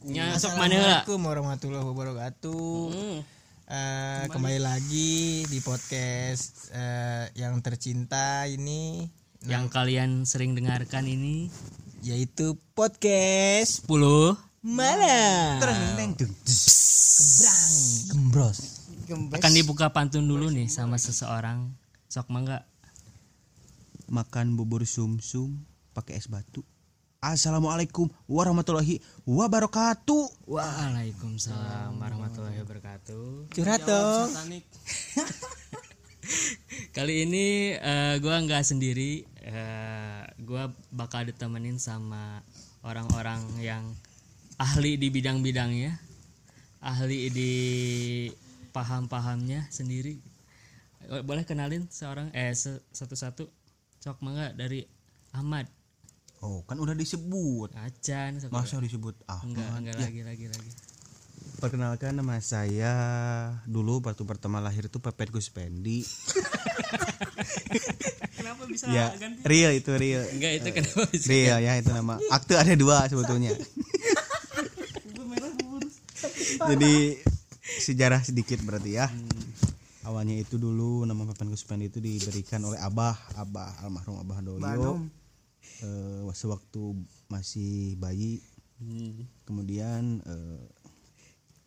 [0.00, 2.72] nya sok mana lah Assalamualaikum warahmatullahi wabarakatuh.
[2.88, 3.20] Hmm.
[3.68, 9.04] Eh, kembali lagi di podcast eh, yang tercinta ini
[9.44, 11.52] yang kalian sering dengarkan ini
[12.00, 15.60] yaitu podcast 10 malam.
[15.60, 16.32] Tereng dung.
[16.32, 17.72] Gembrang,
[18.08, 18.58] gembros.
[19.36, 21.76] akan dibuka pantun dulu nih sama seseorang
[22.08, 22.64] sok mangga
[24.08, 25.60] Makan bubur sumsum
[25.92, 26.64] pakai es batu.
[27.20, 28.96] Assalamualaikum warahmatullahi
[29.28, 30.48] wabarakatuh.
[30.48, 33.52] Waalaikumsalam warahmatullahi wabarakatuh.
[33.52, 34.32] Curhat dong.
[36.96, 39.28] kali ini eh, gua nggak sendiri.
[39.36, 42.40] Eh, gua bakal ditemenin sama
[42.88, 43.84] orang-orang yang
[44.56, 46.00] ahli di bidang-bidangnya
[46.80, 47.52] ahli di
[48.72, 50.16] paham-pahamnya sendiri.
[51.04, 52.56] Eh, boleh kenalin seorang eh
[52.96, 53.44] satu-satu?
[54.00, 54.88] Sok mangga dari
[55.36, 55.68] Ahmad
[56.40, 57.76] Oh, kan udah disebut.
[57.76, 59.44] Acan Masa disebut ah?
[59.44, 60.70] enggak enggak lagi lagi lagi
[61.60, 62.92] Perkenalkan nama saya
[63.68, 66.00] dulu waktu pertama lahir itu Pepet Guspendi.
[68.40, 69.12] kenapa bisa ya,
[69.44, 70.24] real itu real.
[70.32, 72.16] enggak itu kenapa bisa Real ya itu nama.
[72.32, 73.52] Akte ada dua sebetulnya.
[76.72, 77.20] Jadi
[77.84, 79.12] sejarah sedikit berarti ya.
[80.08, 85.19] Awalnya itu dulu nama Pepet Guspendi itu diberikan oleh Abah, Abah almarhum Abah Doyo.
[85.80, 86.92] Eh, sewaktu
[87.32, 88.40] masih bayi
[88.80, 89.28] Hmm.
[89.44, 90.64] kemudian eh,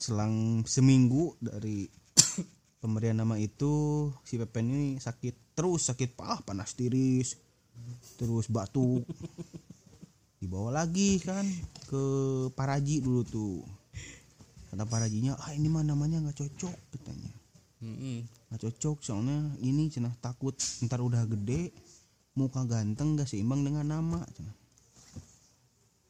[0.02, 1.86] selang seminggu dari
[2.82, 7.38] pemberian nama itu si Pepen ini sakit terus sakit parah panas tiris
[8.18, 9.06] terus batuk
[10.42, 11.46] dibawa lagi kan
[11.86, 12.04] ke
[12.58, 13.62] Paraji dulu tuh
[14.74, 17.30] kata Parajinya ah ini mah namanya nggak cocok katanya
[17.86, 18.26] Mm-mm.
[18.50, 21.70] nggak cocok soalnya ini cenah takut ntar udah gede
[22.34, 24.22] muka ganteng gak seimbang dengan nama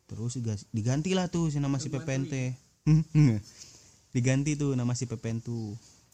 [0.08, 2.54] terus digas- digantilah tuh si nama si Pepen teh
[4.14, 5.74] diganti tuh nama si Pepen tuh.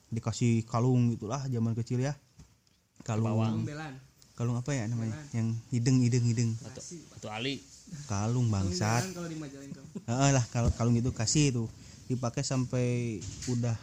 [0.10, 2.18] Dikasih kalung gitulah zaman kecil ya.
[3.06, 3.68] Kalung.
[4.34, 5.14] Kalung apa ya namanya?
[5.36, 6.52] Yang hideng hideng hideng.
[6.64, 6.82] Batu
[7.14, 7.62] batu ali.
[8.08, 9.06] Kalung bangsat.
[10.08, 11.66] Heeh lah kalau kalung itu kasih itu
[12.10, 13.20] dipakai sampai
[13.52, 13.78] udah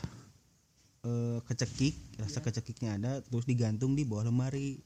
[1.07, 4.83] eh, kecekik rasa kecekiknya ada terus digantung di bawah lemari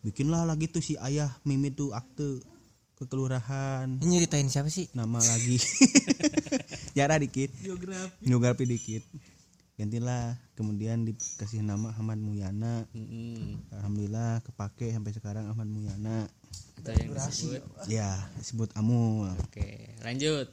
[0.00, 2.40] bikinlah lagi tuh si ayah mimi tuh akte
[2.96, 4.88] ke kelurahan Ini nyeritain siapa sih?
[4.92, 5.56] nama lagi.
[6.96, 7.48] Jarah dikit.
[8.20, 9.00] Geografi dikit.
[9.80, 10.36] Gantilah.
[10.52, 12.84] Kemudian dikasih nama Ahmad Muyana.
[12.92, 13.64] Mm-mm.
[13.72, 16.28] alhamdulillah kepake sampai sekarang Ahmad Muyana.
[16.76, 17.62] Atau yang disebut.
[17.88, 19.68] Ya disebut Amul oke
[20.04, 20.52] lanjut.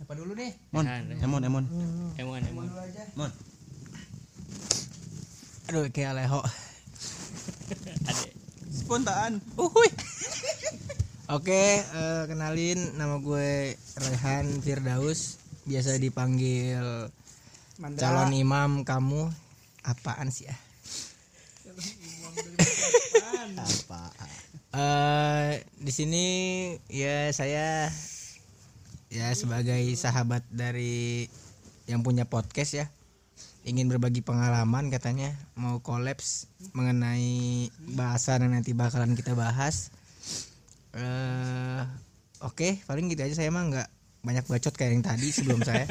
[0.00, 0.56] Apa dulu nih?
[0.72, 0.84] Mon.
[1.20, 1.64] Emon Emon.
[2.16, 2.66] Emon emon
[3.20, 3.30] Mon.
[5.68, 6.40] Aduh kayak leho.
[8.84, 9.88] Spontan Uhuy.
[11.32, 17.08] Oke, eh, kenalin nama gue Rehan Firdaus, biasa dipanggil
[17.96, 19.32] calon imam kamu.
[19.88, 20.56] Apaan sih ya?
[23.56, 24.04] apa
[24.74, 26.26] Eh di sini
[26.92, 27.88] ya saya
[29.08, 31.24] ya sebagai sahabat dari
[31.88, 32.86] yang punya podcast ya
[33.64, 39.88] ingin berbagi pengalaman katanya mau kolaps mengenai bahasan yang nanti bakalan kita bahas.
[40.92, 41.82] Eh
[42.38, 43.88] oke paling gitu aja saya mah nggak
[44.24, 45.84] banyak bacot kayak yang tadi sebelum saya.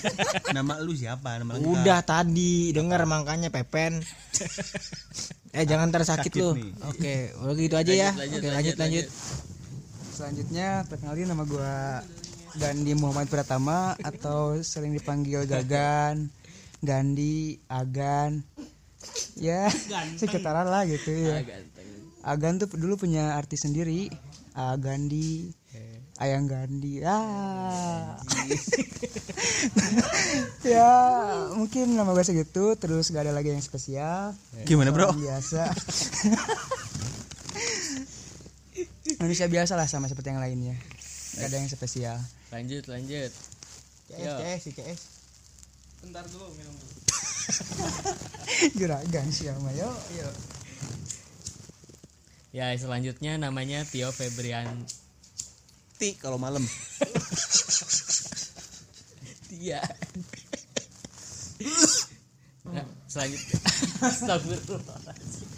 [0.56, 4.00] nama lu siapa nama lengkap Udah tadi dengar makanya Pepen.
[5.52, 6.56] eh jangan tersakit Sakit lu.
[6.56, 6.70] nih.
[6.88, 8.10] Oke, udah gitu aja ya.
[8.16, 9.06] Lanjut, Oke, lanjut, lanjut lanjut.
[10.14, 11.74] Selanjutnya perkenalin nama gua
[12.54, 16.30] Gandhi Muhammad Pratama atau sering dipanggil Gagan,
[16.84, 18.44] Gandhi, Agan.
[19.36, 19.68] Ya,
[20.20, 21.44] sekitaran lah gitu ya.
[22.24, 24.08] Agan tuh dulu punya arti sendiri.
[24.54, 25.50] Agandi,
[26.22, 27.02] Ayang Gandhi.
[27.02, 28.16] Ah.
[30.62, 30.92] ya,
[31.58, 34.32] mungkin nama gue segitu terus gak ada lagi yang spesial.
[34.64, 35.68] gimana bro Orang biasa
[39.24, 40.76] manusia biasa lah sama seperti yang lainnya
[41.40, 42.16] gak ada yang spesial
[42.52, 43.32] lanjut lanjut
[44.14, 44.36] Yo.
[44.36, 45.00] CS, CS.
[48.74, 50.28] Juragan siapa yo yo.
[52.54, 54.86] Ya selanjutnya namanya Tio Febrian
[55.98, 56.62] ti kalau malam.
[59.50, 59.82] Tia
[62.64, 63.58] nah, selanjutnya.
[64.04, 65.48] Astagfirullahaladzim.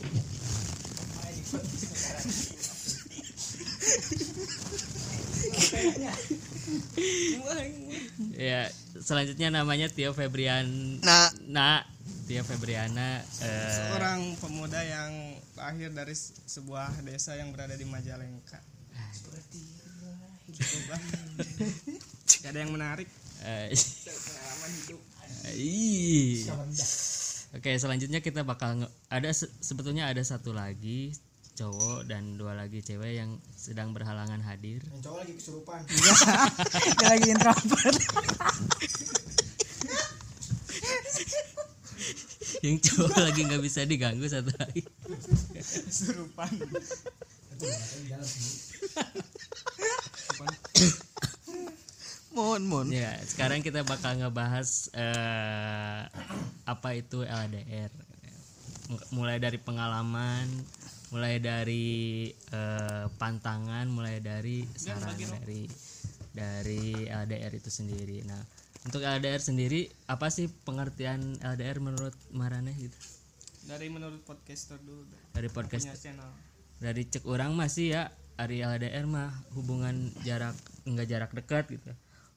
[8.36, 8.68] Ya
[9.06, 10.66] selanjutnya namanya Tio Febrian
[11.00, 11.78] nah nah
[12.26, 15.10] Tio Febriana eh, seorang pemuda yang
[15.54, 16.14] lahir dari
[16.44, 18.58] sebuah desa yang berada di Majalengka.
[22.42, 23.08] Gak ada yang menarik.
[23.42, 25.00] Eh, Pengalaman hidup.
[25.54, 26.46] Ih.
[27.54, 31.14] Oke, selanjutnya kita bakal ada se- sebetulnya ada satu lagi
[31.56, 34.84] cowok dan dua lagi cewek yang sedang berhalangan hadir.
[34.92, 35.80] Yang cowok lagi kesurupan.
[37.00, 37.98] Dia lagi introvert.
[42.60, 44.84] yang cowok lagi nggak bisa diganggu satu lagi.
[45.56, 46.52] Kesurupan.
[52.36, 52.88] Mohon mohon.
[52.92, 56.04] Ya, sekarang kita bakal ngebahas eh,
[56.68, 57.88] apa itu LDR.
[59.08, 60.46] Mulai dari pengalaman,
[61.14, 65.68] mulai dari eh, pantangan, mulai dari saran dari
[66.32, 68.26] dari LDR itu sendiri.
[68.26, 68.42] Nah,
[68.84, 72.98] untuk LDR sendiri apa sih pengertian LDR menurut Maraneh gitu?
[73.66, 75.06] Dari menurut podcaster dulu.
[75.34, 75.90] Dari podcast
[76.76, 78.02] dari cek orang masih ya
[78.36, 80.52] Ari LDR mah hubungan jarak
[80.84, 81.92] enggak jarak dekat gitu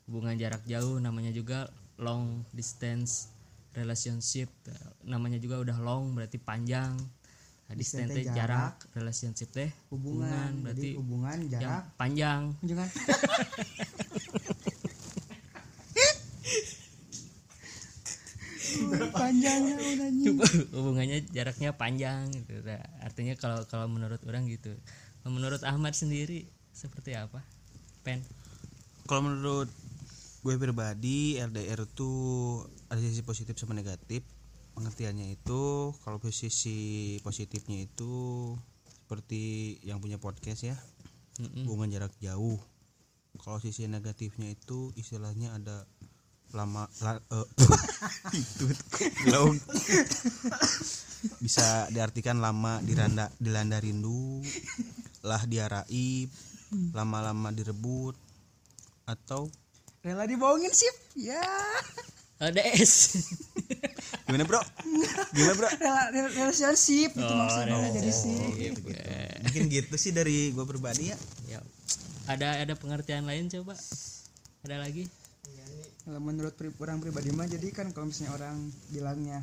[0.07, 1.67] hubungan jarak jauh namanya juga
[1.99, 3.27] long distance
[3.75, 4.47] relationship
[5.03, 6.95] namanya juga udah long berarti panjang
[7.77, 11.83] distance teh jarak relationship teh Hubungan, berarti jadi hubungan yang jarak.
[12.01, 12.41] panjang.
[12.65, 12.89] Jangan.
[19.09, 20.09] Panjangnya udah
[20.77, 22.61] hubungannya jaraknya panjang gitu.
[22.65, 24.73] Nah, artinya kalau kalau menurut orang gitu.
[25.21, 27.43] Kalau menurut Ahmad sendiri seperti apa?
[28.05, 28.23] Pen.
[29.09, 29.69] Kalau menurut
[30.39, 32.11] gue pribadi LDR itu
[32.87, 34.23] ada sisi positif sama negatif.
[34.79, 38.55] Pengertiannya itu kalau sisi positifnya itu
[38.87, 40.79] seperti yang punya podcast ya,
[41.43, 41.67] Mm-mm.
[41.67, 42.55] hubungan jarak jauh.
[43.43, 45.83] Kalau sisi negatifnya itu istilahnya ada
[46.55, 47.47] lama la, eh,
[48.39, 48.71] itu
[49.27, 49.59] belum
[51.43, 54.39] bisa diartikan lama diranda dilanda rindu
[55.27, 56.31] lah diaraib
[56.95, 58.15] lama-lama direbut
[59.03, 59.51] atau
[59.99, 60.95] Rela dibohongin sip.
[61.19, 61.43] Ya.
[62.39, 62.93] LDS
[64.25, 64.61] gimana bro
[65.31, 68.73] gimana bro Rela, rela relationship itu maksudnya jadi sip.
[69.41, 71.59] mungkin gitu sih dari gue pribadi ya Ya.
[72.25, 73.73] Ada ada pengertian lain coba?
[74.61, 75.09] Ada lagi?
[75.99, 78.55] Kalau menurut pri- orang pribadi mah jadi kan kalau misalnya orang
[78.87, 79.41] bilangnya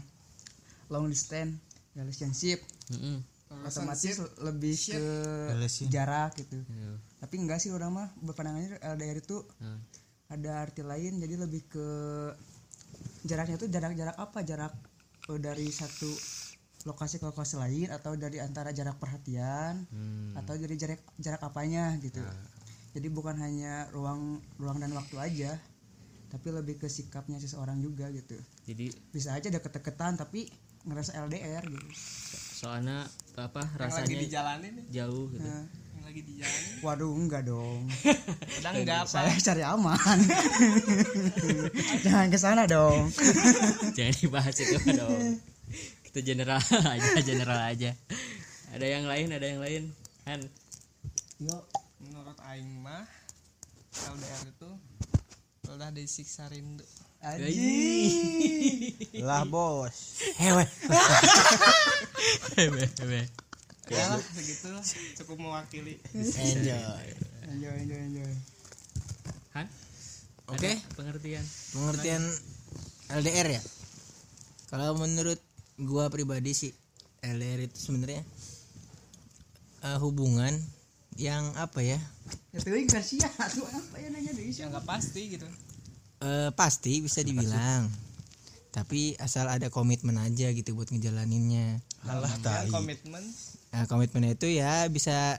[0.86, 1.58] long distance
[1.92, 3.18] relationship Mm-mm.
[3.60, 5.02] otomatis lebih ke
[5.50, 5.86] Relation.
[5.88, 6.62] jarak gitu.
[6.62, 6.94] Ya.
[7.18, 9.82] Tapi enggak sih orang mah berpandangannya LDR itu Nah,
[10.28, 11.86] ada arti lain jadi lebih ke
[13.26, 14.72] jaraknya tuh jarak-jarak apa jarak
[15.28, 16.08] eh, dari satu
[16.86, 20.38] lokasi ke lokasi lain atau dari antara jarak perhatian hmm.
[20.38, 22.22] atau dari jarak jarak apanya gitu
[22.94, 25.52] jadi bukan hanya ruang ruang dan waktu aja
[26.30, 28.34] tapi lebih ke sikapnya seseorang juga gitu
[28.66, 30.46] Jadi bisa aja deket-deketan tapi
[30.86, 31.86] ngerasa LDR gitu
[32.56, 33.04] soalnya
[33.36, 34.86] apa Yang lagi rasanya dijalanin nih.
[34.88, 35.44] jauh gitu.
[35.44, 35.62] Nah,
[36.22, 36.80] Dijalanin.
[36.80, 37.84] waduh enggak dong
[38.60, 39.10] Udah enggak apa.
[39.10, 40.18] saya cari aman
[42.04, 43.12] jangan ke sana dong
[43.96, 45.40] Jangan dibahas itu dong.
[46.04, 47.90] Kita general aja, general aja.
[48.72, 49.82] Ada yang lain, ada yang lain.
[50.28, 50.40] Han.
[51.40, 51.64] yuk
[52.00, 53.04] Menurut aing mah
[53.96, 54.70] LDR itu
[55.66, 56.84] udah disiksa rindu.
[59.18, 60.64] lah bos Hewe.
[62.56, 63.45] Hebe, hebe.
[63.86, 64.82] Ya lah segitu lah.
[65.22, 65.94] cukup mewakili.
[66.10, 67.06] Enjoy.
[67.46, 68.32] enjoy enjoy enjoy
[69.54, 69.66] Han.
[70.50, 70.74] Oke.
[70.74, 71.44] Ada Pengertian.
[71.70, 72.22] Pengertian
[73.14, 73.62] LDR ya.
[74.66, 75.38] Kalau menurut
[75.78, 76.74] gua pribadi sih
[77.22, 78.26] LDR itu sebenarnya
[79.86, 80.50] eh, hubungan
[81.14, 82.02] yang apa ya?
[82.52, 85.46] ya kan sia tuh apa ya nanya deh Ya nggak pasti gitu.
[86.26, 87.86] Eh, pasti bisa dibilang.
[88.74, 91.80] Tapi asal ada komitmen aja gitu buat ngejalaninnya.
[92.04, 93.24] alah Yang tai komitmen
[93.76, 95.36] Nah, komitmennya itu ya bisa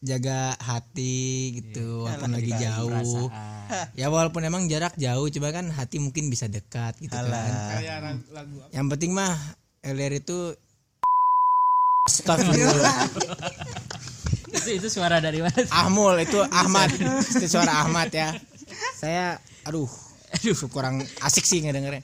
[0.00, 3.28] jaga hati gitu walaupun lagi jauh.
[3.28, 3.92] Perasaan.
[3.92, 7.28] Ya walaupun emang jarak jauh coba kan hati mungkin bisa dekat gitu kan.
[7.76, 8.72] kayak lagu, lagu apa?
[8.72, 9.36] Yang penting mah
[9.84, 10.56] LDR itu
[12.08, 12.96] Astagfirullah.
[14.56, 15.60] itu itu suara dari mana?
[15.68, 16.96] Ahmul itu Ahmad.
[17.28, 18.32] Itu suara Ahmad ya.
[18.96, 19.36] Saya
[19.68, 19.90] aduh,
[20.32, 22.00] aduh kurang asik sih ngedengernya.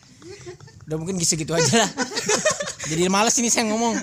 [0.85, 1.91] Udah mungkin gitu-gitu aja lah.
[2.93, 3.97] Jadi males ini saya ngomong.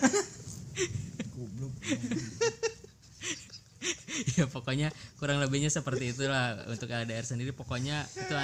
[4.39, 4.87] Ya pokoknya
[5.19, 7.51] kurang lebihnya seperti itulah untuk LDR sendiri.
[7.51, 8.35] Pokoknya itu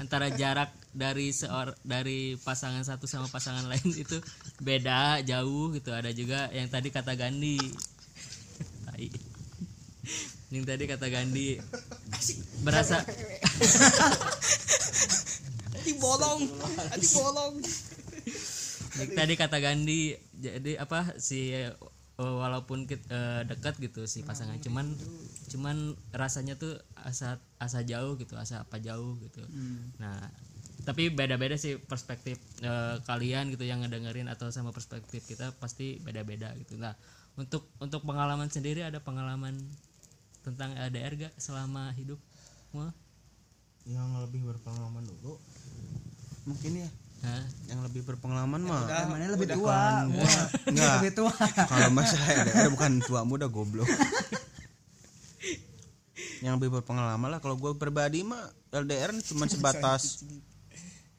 [0.00, 4.16] antara jarak dari seor dari pasangan satu sama pasangan lain itu
[4.64, 5.92] beda jauh gitu.
[5.92, 7.60] Ada juga yang tadi kata Gandhi.
[10.52, 11.56] Yang tadi kata Gandhi
[12.60, 13.00] berasa
[15.72, 16.44] Hati bolong,
[16.92, 17.54] hati bolong.
[19.00, 21.56] yang tadi kata Gandhi jadi apa si
[22.42, 24.86] walaupun kit- eh, dekat gitu si pasangan cuman
[25.52, 25.76] cuman
[26.16, 29.42] rasanya tuh asa asa jauh gitu asa apa jauh gitu.
[30.00, 30.16] Nah
[30.82, 36.50] tapi beda-beda sih perspektif eh, kalian gitu yang ngedengerin atau sama perspektif kita pasti beda-beda
[36.58, 36.74] gitu.
[36.80, 36.94] Nah
[37.38, 39.54] untuk untuk pengalaman sendiri ada pengalaman
[40.42, 42.18] tentang LDR gak selama hidup
[42.72, 42.88] Wah,
[43.84, 45.36] yang lebih berpengalaman dulu?
[46.48, 46.90] Mungkin ya
[47.22, 47.44] Hah?
[47.70, 48.82] yang lebih berpengalaman mah.
[49.06, 49.70] Mana lebih tua.
[50.10, 50.98] Wah, Enggak.
[51.00, 51.32] lebih tua.
[51.70, 53.86] kalau masalah LDR bukan tua muda goblok.
[56.42, 58.42] Yang lebih berpengalaman lah kalau gue pribadi mah
[58.74, 60.26] LDR cuma sebatas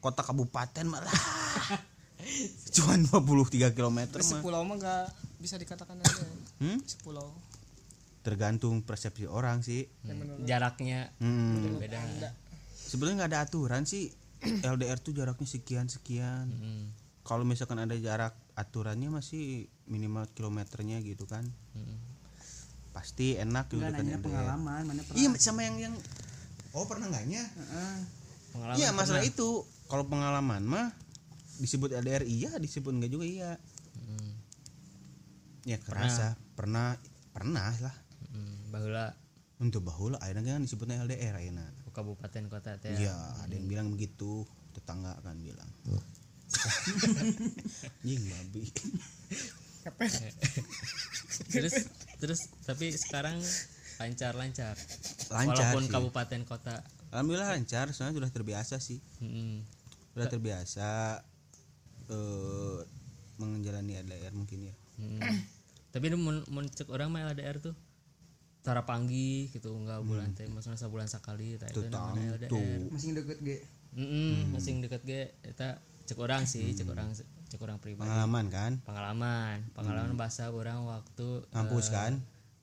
[0.04, 1.16] kota kabupaten malah
[2.76, 4.20] cuma 23 km mah.
[4.20, 5.06] Sepulau mah nggak
[5.40, 6.24] bisa dikatakan aja
[6.60, 6.80] Hmm?
[6.84, 7.32] sepulau.
[8.24, 9.88] Tergantung persepsi orang sih.
[10.44, 11.80] Jaraknya hmm.
[11.80, 12.00] beda
[12.94, 16.48] sebenarnya nggak ada aturan sih LDR tuh jaraknya sekian sekian.
[16.52, 16.86] Hmm.
[17.24, 21.48] kalau misalkan ada jarak aturannya masih minimal kilometernya gitu kan.
[21.76, 22.00] Hmm.
[22.94, 24.22] pasti enak gitu kan LDR.
[24.22, 25.18] pengalaman, mana pernah.
[25.18, 25.96] iya sama yang yang
[26.78, 27.96] oh pernah nggaknya Heeh.
[28.54, 29.66] pengalaman iya masalah itu.
[29.90, 30.88] Kalau pengalaman mah
[31.58, 32.54] disebut LDR iya.
[32.62, 33.52] Disebut enggak juga iya.
[33.98, 34.32] Hmm.
[35.66, 36.38] ya kerasa.
[36.54, 36.98] Pernah
[37.34, 37.96] pernah lah.
[38.30, 39.18] Hmm, bahula.
[39.58, 42.92] Untuk bahula akhirnya kan disebutnya LDR akhirnya kabupaten kota teh.
[42.98, 45.70] Iya ada yang bilang begitu tetangga kan bilang.
[48.06, 48.64] Jing babi.
[51.54, 51.74] Terus
[52.18, 53.38] terus tapi sekarang
[54.02, 54.74] lancar lancar
[55.30, 55.92] Lancar walaupun sih.
[55.94, 56.76] kabupaten kota
[57.14, 58.98] alhamdulillah lancar soalnya sudah terbiasa sih.
[59.22, 59.62] Mm-mm.
[60.14, 60.90] sudah terbiasa
[62.10, 62.78] eh
[63.38, 64.76] menjalani LDR mungkin ya.
[65.02, 65.20] Mm.
[65.94, 67.74] tapi ini mun, mun cek orang mah LDR tuh
[68.64, 72.88] tara panggi gitu enggak bulan teh maksudnya sebulan sekali tah itu namanya LDR.
[72.90, 73.58] Masih deket ge.
[73.94, 75.36] Mm-mm, masing deket ge.
[75.44, 78.08] Eta cek orang sih cek orang cek orang pribadi.
[78.08, 78.72] Pengalaman kan?
[78.82, 79.68] Pengalaman.
[79.76, 82.14] Pengalaman bahasa orang waktu Ngampus eh, kan?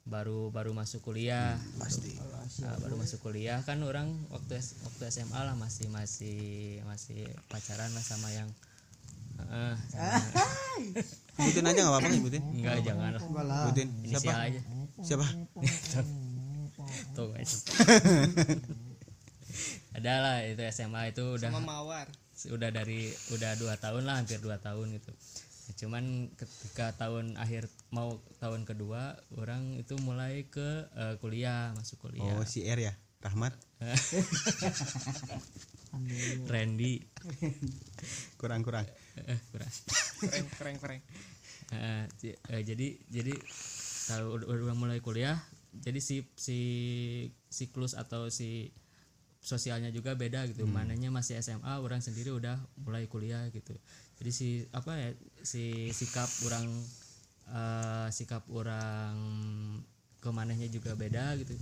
[0.02, 1.60] baru baru masuk kuliah.
[1.76, 2.16] Pasti.
[2.64, 6.40] Nah, baru masuk kuliah kan orang waktu waktu SMA lah masih masih
[6.82, 8.48] masih pacaran lah sama yang
[9.38, 10.32] Heeh, sama-
[11.40, 14.32] sebutin aja nggak apa-apa sebutin enggak jangan sebutin siapa?
[14.36, 14.60] aja?
[15.00, 15.26] Siapa?
[17.16, 17.64] Tuh guys.
[19.96, 22.06] Ada lah itu SMA itu udah sama mawar.
[22.40, 25.12] udah dari udah dua tahun lah hampir dua tahun gitu.
[25.84, 32.36] Cuman ketika tahun akhir mau tahun kedua orang itu mulai ke eh, kuliah masuk kuliah.
[32.36, 32.94] Oh si R ya?
[33.20, 33.52] Rahmat
[36.46, 37.02] Randy.
[38.40, 38.86] Kurang kurang
[39.28, 39.68] eh, kurang.
[40.24, 41.00] Keren keren keren.
[41.70, 43.34] Eh, j- eh, jadi jadi
[44.10, 45.38] tahu udah, udah mulai kuliah
[45.70, 46.58] jadi si si
[47.46, 48.72] siklus atau si
[49.44, 50.64] sosialnya juga beda gitu.
[50.66, 53.76] Mananya masih SMA orang sendiri udah mulai kuliah gitu.
[54.18, 55.10] Jadi si apa ya
[55.44, 56.64] si sikap orang
[57.52, 59.14] eh, sikap orang
[60.20, 61.54] ke manehnya juga beda gitu.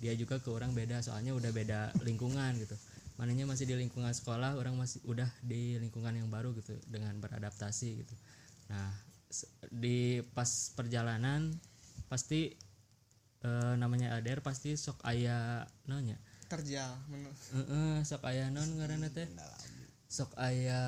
[0.00, 2.78] Dia juga ke orang beda soalnya udah beda lingkungan gitu
[3.20, 8.00] manehnya masih di lingkungan sekolah orang masih udah di lingkungan yang baru gitu dengan beradaptasi
[8.00, 8.14] gitu.
[8.72, 8.88] Nah
[9.68, 11.52] di pas perjalanan
[12.08, 12.56] pasti
[13.44, 16.16] eh, namanya LDR pasti sok aya nanya
[16.50, 19.28] terjal menurut Heeh, sok aya non ngaranna teh?
[20.10, 20.80] Sok aya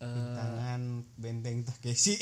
[0.00, 2.16] eh tangan benteng Takeshi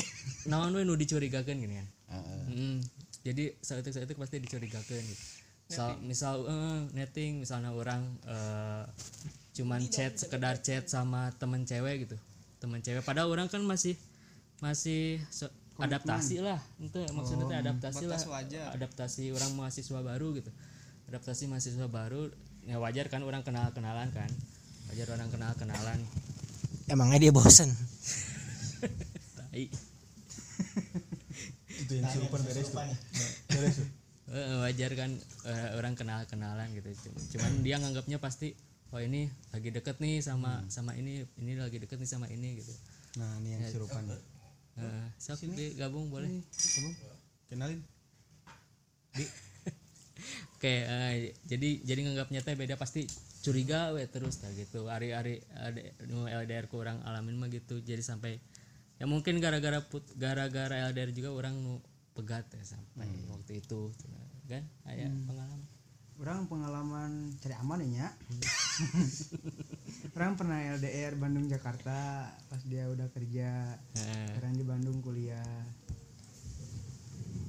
[0.50, 1.88] naon we nu dicurigakeun gini kan?
[2.16, 2.42] Heeh.
[2.48, 2.78] Mm,
[3.22, 5.24] jadi saat itu saat itu pasti dicurigakeun gitu.
[5.68, 8.84] Misal misal eh, netting misalnya orang eh,
[9.52, 12.16] cuman chat sekedar chat sama temen cewek gitu.
[12.56, 14.00] Temen cewek padahal orang kan masih
[14.64, 16.56] masih so- adaptasi lah.
[16.80, 18.16] Itu maksudnya teh adaptasi lah.
[18.16, 18.72] wajar.
[18.72, 20.50] Adaptasi orang mahasiswa baru gitu.
[21.12, 22.32] Adaptasi mahasiswa baru
[22.64, 24.32] ya wajar kan orang kenal-kenalan kan.
[24.88, 26.00] Wajar orang kenal-kenalan.
[26.88, 27.68] Emangnya dia bosen.
[29.36, 29.64] Tai.
[31.78, 33.97] itu yang super beres tuh
[34.38, 35.10] Eh, wajar kan
[35.50, 36.94] eh, orang kenal kenalan gitu.
[37.34, 38.54] Cuman dia nganggapnya pasti
[38.94, 42.72] oh ini lagi deket nih sama sama ini ini lagi deket nih sama ini gitu.
[43.18, 44.06] Nah ini yang serupan.
[44.78, 46.30] Eh, sok Di, gabung boleh.
[47.50, 47.82] kenalin.
[50.58, 53.06] Oke eh, jadi jadi nganggapnya teh beda pasti
[53.42, 54.86] curiga we terus kayak gitu.
[54.86, 55.42] Hari-hari
[56.06, 57.82] nu LDR kurang alamin mah gitu.
[57.82, 58.38] Jadi sampai
[58.98, 61.82] ya mungkin gara-gara put gara-gara LDR juga orang nu
[62.18, 63.94] pegat ya sampai waktu itu
[64.48, 65.60] kan aya pengalaman
[66.18, 67.86] Orang pengalaman cari aman ya.
[67.86, 68.08] Nya.
[70.18, 73.78] orang pernah LDR Bandung Jakarta pas dia udah kerja.
[73.94, 75.62] Eh, Sekarang di Bandung kuliah.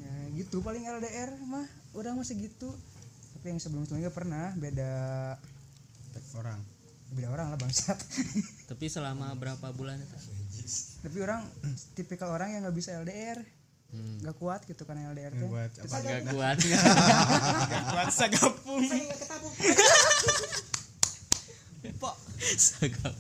[0.06, 1.66] Ya gitu paling LDR mah
[1.98, 2.70] orang masih gitu.
[3.34, 4.94] Tapi yang sebelum sebelumnya pernah beda
[6.38, 6.62] orang
[7.10, 7.98] beda orang lah bangsat.
[8.70, 10.18] tapi selama berapa bulan itu
[11.02, 11.42] Tapi orang
[11.98, 13.42] tipikal orang yang nggak bisa LDR.
[13.90, 16.58] Nggak kuat gitu kan LDR teh buat apa Gak kuat.
[16.60, 18.08] kuat?
[18.14, 18.86] Sagapung.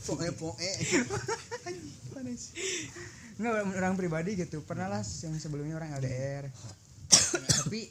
[0.07, 0.69] Poe poe.
[3.35, 4.61] Nggak orang- orang pribadi gitu.
[4.61, 6.45] Pernah lah yang sebelumnya orang LDR
[7.59, 7.89] tapi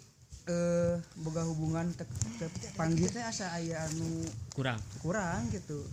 [0.49, 2.07] eh boga hubungan te,
[2.41, 3.05] te, panggil.
[3.07, 4.81] teh asa aya anu Kurang.
[4.99, 5.85] kurang gitu.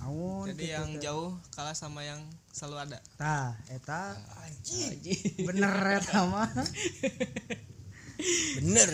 [0.00, 1.00] Aun jadi gitu, yang teh.
[1.02, 2.98] jauh kalah sama yang selalu ada.
[3.16, 4.18] Tah eta
[5.46, 6.50] bener eta mah.
[8.60, 8.90] Bener.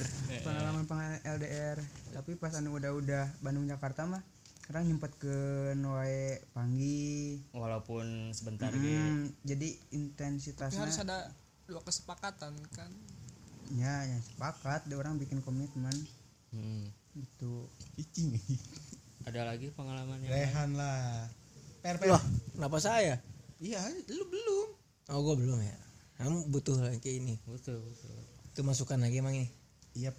[0.46, 1.82] Pengalaman pengalaman LDR
[2.14, 4.22] tapi pas anu udah-udah Bandung Jakarta mah
[4.66, 5.36] sekarang nyempet ke
[5.78, 7.38] Noe Panggi.
[7.54, 8.82] Walaupun sebentar gitu.
[8.82, 11.30] Hmm, jadi tapi intensitasnya harus ada
[11.70, 12.90] dua kesepakatan kan?
[13.74, 14.90] Ya, ya sepakat.
[14.90, 15.94] Dia orang bikin komitmen.
[16.50, 16.90] Hmm.
[17.14, 17.70] gitu.
[17.94, 18.34] Cicing.
[19.26, 21.30] Ada lagi pengalaman yang Rehan lah.
[21.82, 22.10] Per per.
[22.10, 22.24] Wah
[22.58, 23.22] kenapa saya
[23.60, 24.68] iya lu belum.
[25.12, 25.76] Oh gue belum ya.
[26.16, 27.34] Kamu butuh lagi kayak ini.
[27.44, 28.16] Betul betul.
[28.56, 29.48] itu masukan lagi emang ini?
[29.96, 30.12] Iya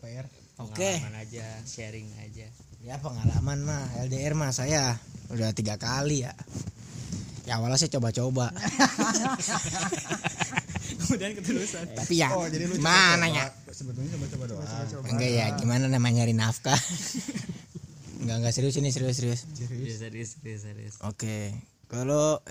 [0.61, 0.77] oke.
[0.77, 2.47] Pengalaman aja, sharing aja.
[2.85, 3.85] ya pengalaman mah.
[4.05, 4.97] LDR mah saya
[5.33, 6.33] udah tiga kali ya.
[7.49, 8.53] Ya awalnya sih coba-coba.
[11.07, 11.95] Kemudian keterusan.
[11.95, 13.41] Tapi ya oh jadi lu gimana coba-coba.
[13.41, 14.67] ya sebetulnya coba-coba doang.
[15.07, 16.77] Enggak ya gimana namanya nyari nafkah?
[18.21, 19.41] Enggak enggak serius ini serius serius.
[19.55, 20.95] Iya, serius, serius, serius.
[20.99, 21.55] oke
[21.87, 22.43] kalau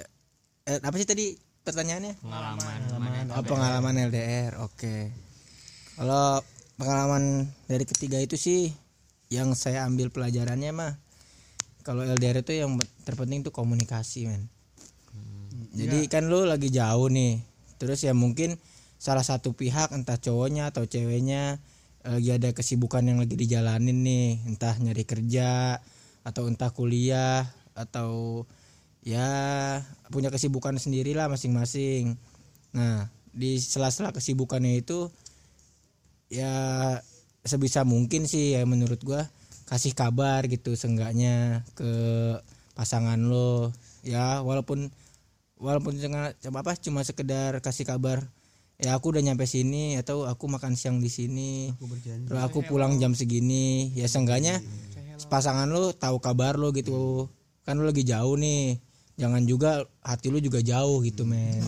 [0.66, 1.26] eh, apa sih tadi
[1.62, 3.32] pertanyaannya Pengalaman, mana?
[3.38, 4.96] Oh, pengalaman LDR, oke.
[5.96, 6.42] Kalau
[6.76, 8.70] pengalaman dari ketiga itu sih
[9.32, 10.92] yang saya ambil pelajarannya mah
[11.82, 14.50] kalau LDR itu yang terpenting tuh komunikasi, men.
[15.76, 17.38] Jadi kan lu lagi jauh nih.
[17.76, 18.58] Terus ya mungkin
[18.96, 21.62] salah satu pihak entah cowoknya atau ceweknya
[22.06, 25.78] lagi ada kesibukan yang lagi dijalanin nih, entah nyari kerja
[26.26, 27.46] atau entah kuliah
[27.76, 28.42] atau
[29.06, 29.30] ya
[30.10, 32.18] punya kesibukan sendiri lah masing-masing.
[32.74, 35.14] Nah, di sela-sela kesibukannya itu
[36.26, 36.50] ya
[37.46, 39.30] sebisa mungkin sih ya menurut gua
[39.70, 41.86] kasih kabar gitu seenggaknya ke
[42.74, 43.70] pasangan lo.
[44.02, 44.90] Ya walaupun
[45.62, 48.26] walaupun cuma apa cuma sekedar kasih kabar
[48.76, 52.28] ya aku udah nyampe sini atau aku makan siang di sini aku berjanji.
[52.28, 53.94] terus aku pulang jam segini.
[53.94, 54.58] Ya seenggaknya
[55.30, 57.30] pasangan lo tahu kabar lo gitu.
[57.62, 58.85] Kan lo lagi jauh nih
[59.16, 61.64] jangan juga hati lu juga jauh gitu men.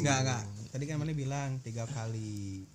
[0.00, 0.42] Enggak enggak.
[0.70, 2.68] Tadi kan mana bilang tiga kali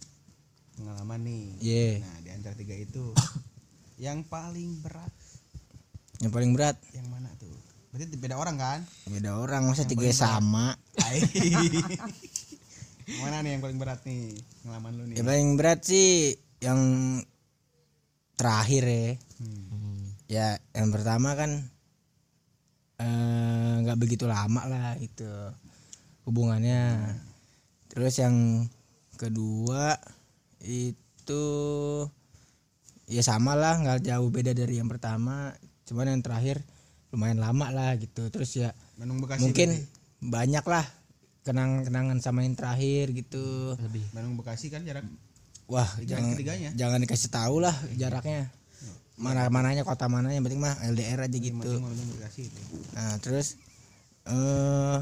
[0.74, 1.46] pengalaman nih.
[1.62, 1.90] Iya.
[2.02, 3.14] nah di antara tiga itu
[4.06, 5.14] yang paling berat.
[6.22, 6.78] Yang paling berat?
[6.94, 7.54] Yang mana tuh?
[7.94, 8.80] Berarti beda orang kan?
[9.06, 10.74] Beda orang masa tiga sama?
[11.06, 11.22] Ai.
[13.22, 14.34] mana nih yang paling berat nih?
[14.66, 15.16] Pengalaman lu nih.
[15.22, 16.10] Yang paling berat sih
[16.62, 16.82] yang
[18.38, 19.10] terakhir ya.
[19.42, 20.02] Hmm.
[20.26, 21.70] ya yang pertama kan
[23.02, 25.28] eh, nggak begitu lama lah itu
[26.26, 27.02] hubungannya
[27.90, 28.70] terus yang
[29.18, 29.98] kedua
[30.62, 31.44] itu
[33.10, 35.52] ya sama lah nggak jauh beda dari yang pertama
[35.90, 36.64] cuman yang terakhir
[37.12, 40.24] lumayan lama lah gitu terus ya mungkin berarti.
[40.24, 40.86] banyak lah
[41.44, 44.14] kenang-kenangan sama yang terakhir gitu Lebih.
[44.16, 45.04] Bandung Bekasi kan jarak
[45.68, 46.70] wah jangan ketiganya.
[46.78, 48.48] jangan dikasih tahu lah jaraknya
[49.21, 51.55] mana mananya kota mananya yang penting mah LDR aja gitu.
[51.55, 52.62] Bandung Bandung Bekasi itu
[52.97, 53.62] nah terus
[54.25, 54.97] eh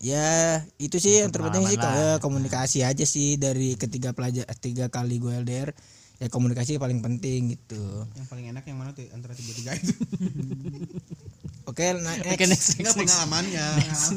[0.00, 4.88] ya itu sih yang terpenting sih pengalaman eh, komunikasi aja sih dari ketiga pelajar tiga
[4.88, 5.72] kali gue LDR
[6.20, 8.04] ya komunikasi paling penting gitu.
[8.12, 9.96] Yang paling enak yang mana tuh antara tiga tiga itu?
[11.70, 12.44] Oke Oke, next.
[12.44, 12.96] next, enggak next, next.
[13.00, 13.66] pengalamannya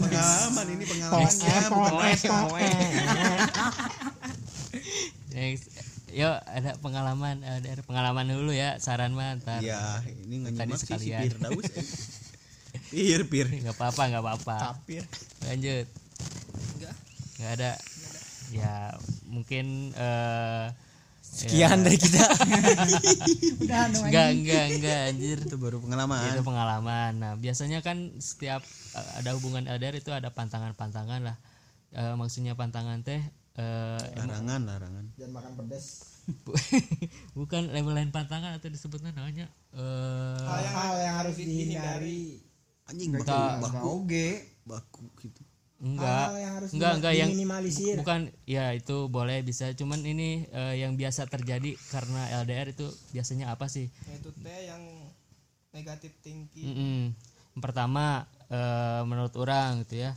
[0.04, 1.56] pengalaman ini pengalamannya.
[1.72, 1.94] bukan
[5.32, 5.68] Next.
[6.14, 9.66] Yuk, ada pengalaman, ada pengalaman dulu ya, saran mah ntar.
[9.66, 11.22] iya ini Tadi nggak sih si sekalian.
[11.26, 11.86] Firdaus eh.
[12.94, 14.56] pir pir Nggak apa-apa, nggak apa-apa.
[14.78, 15.04] kapir
[15.50, 15.88] Lanjut.
[16.78, 16.96] enggak
[17.42, 17.72] Nggak ada.
[18.54, 18.94] Ya,
[19.26, 20.66] mungkin eh
[21.34, 22.22] sekian dari kita
[23.66, 25.38] enggak, enggak, enggak anjir.
[25.42, 27.12] itu baru pengalaman Itu pengalaman.
[27.18, 28.62] Nah, biasanya kan setiap
[28.94, 31.38] eh, ada hubungan LDR itu ada pantangan-pantangan lah.
[31.98, 33.22] Eh, maksudnya pantangan teh
[33.56, 35.06] eh, larangan larangan.
[35.16, 35.86] Jangan makan pedas.
[36.48, 36.56] Bu-
[37.44, 40.40] bukan level lain pantangan atau disebutnya namanya eh
[40.72, 42.40] hal yang harus dihindari.
[42.84, 43.52] anjing baku Enggak.
[43.60, 43.86] baku.
[43.92, 44.30] oge.
[44.64, 45.42] Baku gitu.
[45.84, 46.28] Enggak.
[46.32, 47.96] Hal yang harus enggak enggak yang diminimalisir.
[48.00, 49.68] bukan ya itu boleh bisa.
[49.76, 53.92] Cuman ini eh, yang biasa terjadi karena LDR itu biasanya apa sih?
[54.08, 54.80] Itu teh yang
[55.74, 56.98] negatif tinggi Mm-mm.
[57.52, 60.16] Yang pertama eh, menurut orang gitu ya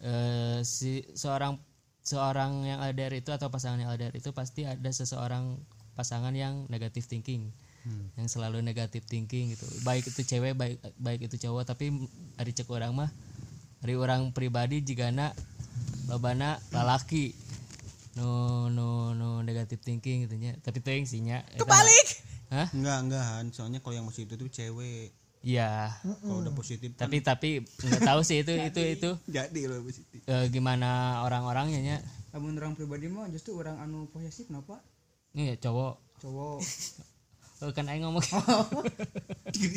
[0.00, 1.60] eh, si seorang
[2.02, 5.58] seorang yang LDR itu atau pasangan yang LDR itu pasti ada seseorang
[5.94, 7.50] pasangan yang negatif thinking
[8.14, 9.66] yang selalu negatif thinking gitu.
[9.82, 11.90] Baik itu cewek baik baik itu cowok tapi
[12.38, 13.10] hari cek orang mah
[13.82, 15.34] hari orang pribadi jika na
[16.06, 17.34] lobana lalaki
[18.14, 20.54] no no no negative thinking gitu nya.
[20.62, 21.42] Tapi teuing sih nya.
[21.58, 22.08] Eta- Kebalik.
[22.54, 22.68] hah?
[22.70, 23.46] Enggak enggak Han.
[23.50, 25.10] Soalnya kalau yang masih itu tuh cewek
[25.42, 25.90] iya.
[26.02, 29.10] Kalau udah positif kan tapi tapi nggak tahu sih itu itu itu.
[29.28, 30.22] jadi loh positif.
[30.26, 31.96] Eh, gimana orang-orangnya nya?
[32.32, 34.80] Namun orang pribadi mah justru orang anu posesif kenapa?
[35.34, 35.94] Nih cowok.
[36.22, 36.58] Cowok.
[37.62, 38.26] Eh, kan aing ngomong.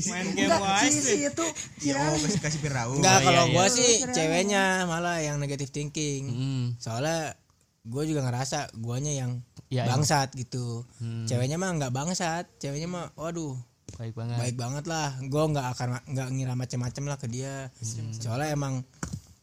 [0.10, 1.02] Main game enggak wise sih.
[1.06, 1.46] sih itu.
[1.86, 2.98] Ya oh kasih kasih perahu.
[2.98, 3.54] Enggak iya, kalau iya.
[3.54, 6.26] gua sih ceweknya malah yang negative thinking.
[6.26, 7.38] Hmm, Soalnya
[7.86, 9.90] gue juga ngerasa guanya yang Iya, iya.
[9.90, 10.86] bangsat gitu.
[11.02, 11.26] Hmm.
[11.26, 13.58] Ceweknya mah nggak bangsat, ceweknya mah waduh
[13.96, 15.10] baik banget baik banget lah.
[15.24, 17.72] Gue nggak akan nggak ngira macem-macem lah ke dia.
[18.14, 18.84] Soalnya emang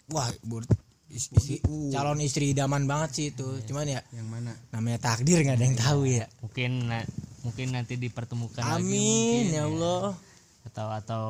[0.08, 0.68] wah bur-
[1.08, 3.48] is- isi- calon istri idaman banget sih itu.
[3.64, 6.26] Cuman ya yang mana namanya takdir nggak ada yang tahu ya.
[6.40, 7.08] mungkin na-
[7.42, 10.04] mungkin nanti dipertemukan lagi Amin mungkin, ya Allah.
[10.62, 11.24] atau atau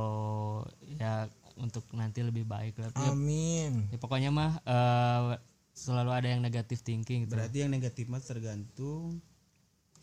[0.93, 1.25] ya
[1.57, 3.89] untuk nanti lebih baik lah ya, Amin.
[3.89, 5.41] ya pokoknya mah eh,
[5.73, 9.25] selalu ada yang negatif thinking gitu berarti yang negatif mah tergantung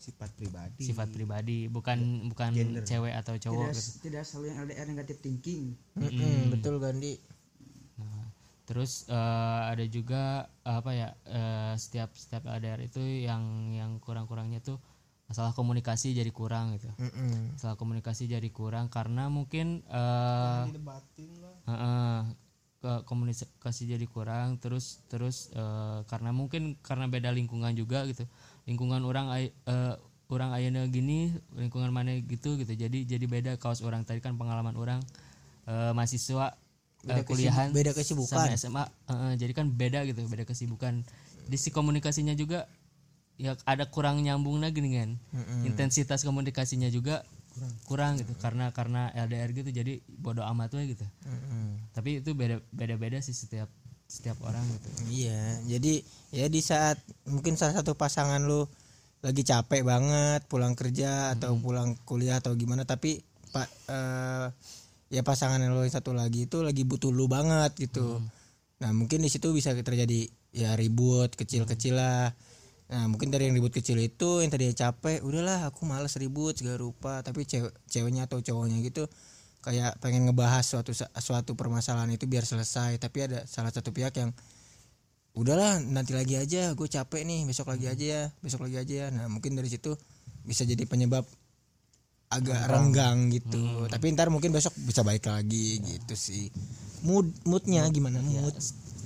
[0.00, 0.80] sifat pribadi.
[0.80, 2.52] Sifat pribadi bukan bukan
[2.88, 3.90] cewek atau cowok tidak gitu.
[4.08, 5.76] tidak selalu yang LDR negatif thinking.
[6.00, 7.20] Mm-mm, betul Gandhi.
[8.00, 8.24] Nah,
[8.64, 14.80] terus eh, ada juga apa ya eh, setiap setiap LDR itu yang yang kurang-kurangnya tuh
[15.28, 16.90] masalah komunikasi jadi kurang gitu.
[16.98, 17.54] Mm-mm.
[17.54, 20.64] masalah komunikasi jadi kurang karena mungkin eh
[21.70, 22.20] Heeh,
[22.80, 28.24] ke komunikasi jadi kurang terus terus eh, karena mungkin karena beda lingkungan juga gitu
[28.68, 29.94] lingkungan orang ay- eh,
[30.30, 32.72] orang ayana gini lingkungan mana gitu gitu.
[32.72, 34.06] Jadi jadi beda kaos orang.
[34.06, 35.00] Tadi kan pengalaman orang
[35.66, 36.54] eh, mahasiswa
[37.08, 38.36] eh, kuliahan beda kesibukan.
[38.36, 41.02] sama SMA eh, jadi kan beda gitu beda kesibukan.
[41.50, 42.70] Di si komunikasinya juga
[43.40, 45.10] ya ada kurang nyambungnya gini kan.
[45.66, 47.24] Intensitas komunikasinya juga
[47.84, 51.02] kurang, gitu karena karena LDR gitu jadi bodoh amat we gitu.
[51.26, 51.90] Mm-mm.
[51.90, 53.66] tapi itu beda beda beda sih setiap
[54.10, 56.02] setiap orang gitu Iya, jadi
[56.34, 56.98] ya di saat
[57.30, 58.66] mungkin salah satu pasangan lu
[59.22, 63.22] lagi capek banget pulang kerja atau pulang kuliah atau gimana tapi
[63.54, 64.46] pak eh,
[65.14, 68.18] ya pasangan lu yang satu lagi itu lagi butuh lu banget gitu.
[68.82, 72.34] Nah mungkin di situ bisa terjadi ya ribut kecil-kecil lah.
[72.90, 76.80] Nah mungkin dari yang ribut kecil itu yang tadinya capek, udahlah aku males ribut segala
[76.80, 77.22] rupa.
[77.22, 79.06] Tapi cewek ceweknya atau cowoknya gitu
[79.60, 82.96] kayak pengen ngebahas suatu suatu permasalahan itu biar selesai.
[82.96, 84.30] Tapi ada salah satu pihak yang
[85.36, 89.06] udahlah nanti lagi aja, gue capek nih besok lagi aja ya, besok lagi aja ya.
[89.12, 89.94] Nah mungkin dari situ
[90.42, 91.22] bisa jadi penyebab
[92.30, 93.86] agak renggang gitu.
[93.86, 96.48] Tapi ntar mungkin besok bisa baik lagi gitu sih.
[97.04, 98.56] Mood moodnya gimana mood?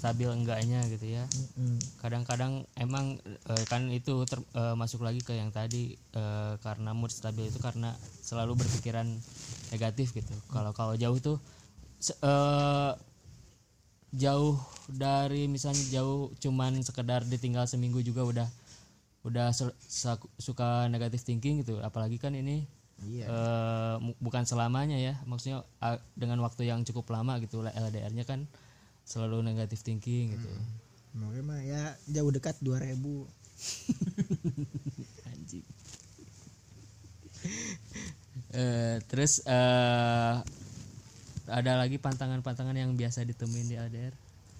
[0.04, 1.24] stabil enggaknya gitu ya
[2.04, 7.08] kadang-kadang emang eh, kan itu ter- eh, masuk lagi ke yang tadi eh, karena mood
[7.08, 9.08] stabil itu karena selalu berpikiran
[9.74, 10.30] negatif gitu.
[10.54, 11.36] Kalau kalau jauh tuh
[12.22, 12.92] eh,
[14.14, 14.54] jauh
[14.86, 18.48] dari misalnya jauh cuman sekedar ditinggal seminggu juga udah
[19.26, 19.50] udah
[20.38, 21.82] suka negatif thinking gitu.
[21.82, 22.62] Apalagi kan ini
[23.26, 25.18] eh, mu- bukan selamanya ya.
[25.26, 25.66] Maksudnya
[26.14, 28.46] dengan waktu yang cukup lama gitu LDR-nya kan
[29.02, 30.48] selalu negatif thinking gitu.
[31.14, 33.26] Makanya mah ya jauh dekat 2000
[35.30, 35.66] anjing
[38.54, 40.34] Eh, terus eh
[41.44, 43.76] ada lagi pantangan-pantangan yang biasa ditemuin di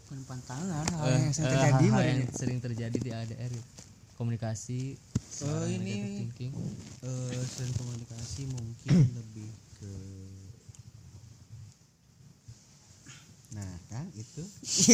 [0.05, 2.35] bukan pantangan hal Eh, yang sering terjadi hal-hal mah yang ini.
[2.35, 3.67] sering terjadi di LDR gitu.
[4.15, 4.81] komunikasi
[5.43, 5.95] Oh, ini
[6.29, 6.53] thinking.
[7.49, 9.93] selain komunikasi mungkin lebih ke
[13.51, 14.43] nah kan itu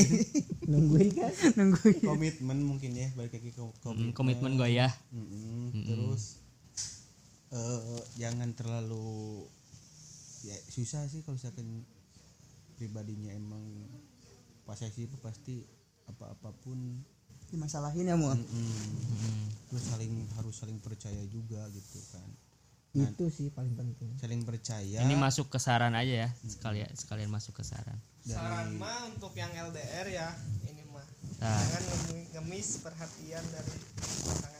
[0.70, 5.72] nungguin kan nungguin komitmen mungkin ya balik lagi ke komitmen komitmen gue ya Mm-mm.
[5.72, 6.36] terus
[7.50, 9.42] eh jangan terlalu
[10.46, 11.82] ya susah sih kalau misalkan
[12.78, 13.60] pribadinya emang
[14.64, 15.66] posesif pasti
[16.06, 16.78] apa apa pun
[17.50, 18.30] dimasalahin ya mu
[19.66, 22.30] terus saling harus saling percaya juga gitu kan.
[22.90, 24.10] Itu sih paling penting.
[24.18, 24.98] saling percaya.
[25.02, 27.98] Ini masuk ke saran aja ya sekalian sekalian masuk ke saran.
[28.22, 30.30] Saran mah untuk yang LDR ya
[30.66, 31.06] ini mah.
[31.42, 31.54] Nah.
[31.58, 34.59] jangan ngemi- ngemis perhatian dari pasangan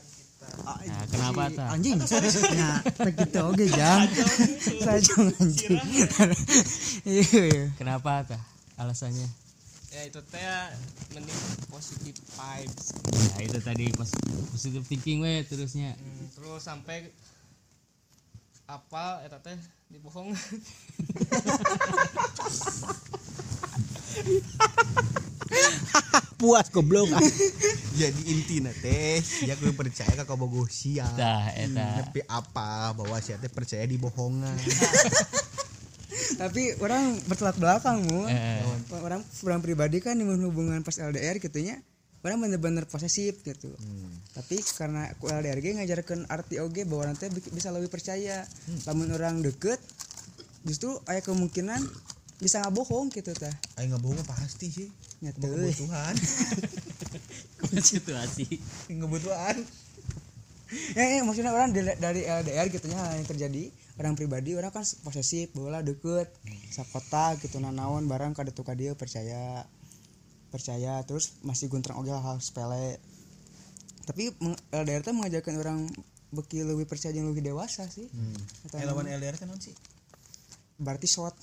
[0.61, 1.97] nah kenapa tuh anjing?
[2.57, 3.39] Nah begitu.
[3.45, 4.05] Oke jang.
[4.81, 5.77] Saya jangan anjing.
[7.05, 7.69] Iya.
[7.77, 8.41] Kenapa tuh
[8.77, 9.29] alasannya?
[9.91, 10.43] Ya itu teh
[11.11, 12.85] mending positive vibes.
[13.35, 14.15] Ya itu tadi pos-
[14.49, 15.93] positive thinking we terusnya.
[15.99, 17.11] Hmm, terus sampai
[18.71, 19.59] apa eta teh
[19.91, 20.31] dibohong
[26.41, 27.05] puas goblok.
[27.93, 31.13] Jadi intinya teh ya gue percaya kakak bogo siap.
[31.13, 32.01] Tah, eta.
[32.01, 34.57] tapi apa bahwa siapa teh percaya di bohongan.
[36.31, 38.25] Tapi orang bertolak belakang mu.
[38.25, 38.65] Eh.
[38.97, 41.77] orang orang pribadi kan di hubungan pas LDR gitunya
[42.21, 43.69] orang bener-bener posesif gitu.
[44.37, 48.45] Tapi karena aku LDRG ngajarkan arti oge bahwa nanti bi- bisa lebih percaya.
[48.85, 49.81] Lamun orang deket
[50.61, 51.81] justru ada kemungkinan
[52.41, 54.89] bisa ngabohong gitu tah Ayo nggak bohong pasti sih.
[55.21, 56.15] nyata Kebutuhan,
[57.93, 58.45] situasi
[58.89, 59.55] kebutuhan.
[60.97, 63.69] ya, ya, maksudnya orang dari, dari LDR gitu nya hal yang terjadi
[64.01, 66.33] orang pribadi orang kan posesif bahwa deket
[66.73, 69.61] sakota gitu nanaon barang kada tuh dia percaya.
[70.51, 72.99] Percaya terus masih guntrang oke hal sepele.
[74.03, 74.35] Tapi
[74.73, 75.79] LDR tuh mengajarkan orang
[76.33, 78.09] beki lebih percaya yang lebih dewasa sih.
[78.75, 79.71] Eh lawan LDR kan sih.
[80.81, 81.37] berarti shot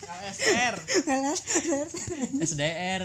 [0.00, 0.74] KSR
[2.40, 3.02] SDR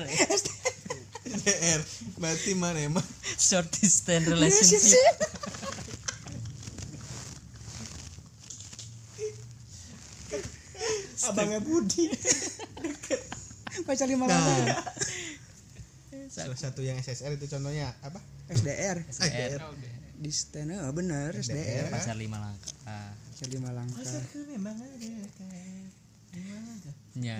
[1.26, 1.82] LDR.
[2.18, 3.06] Berarti mana emang?
[3.36, 5.16] short distance relationship.
[11.26, 12.06] Abangnya Budi.
[13.86, 14.78] pacar lima Nah.
[16.32, 18.22] Salah satu yang SSR itu contohnya apa?
[18.50, 19.62] SDR SDR
[20.16, 22.72] di stand eh, bener SDR pacar lima langkah.
[22.86, 24.04] Pacar lima langkah.
[24.54, 24.96] Memang ada
[27.20, 27.40] ya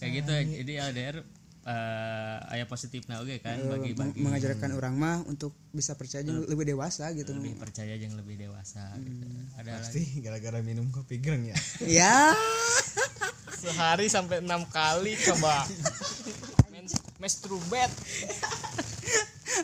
[0.00, 0.32] kayak gitu.
[0.64, 1.16] jadi LDR
[1.64, 6.44] eh ayah positifnya oke kan Eh, bagi bagi mengajarkan orang mah untuk bisa percaya jeung
[6.44, 7.32] lebih dewasa gitu.
[7.32, 9.24] lebih percaya yang lebih dewasa gitu.
[9.56, 9.88] ada lagi?
[9.88, 11.56] Pasti gara-gara minum kopi gereng ya.
[11.88, 12.36] ya.
[13.64, 15.64] Sehari sampai enam kali coba.
[16.68, 16.84] Men
[17.16, 17.96] masturbate